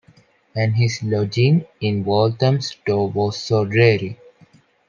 [0.55, 4.17] And his lodging in Walthamstow was so dreary.